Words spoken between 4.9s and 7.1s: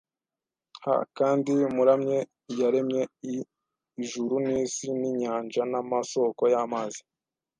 n inyanja n amasoko y amazi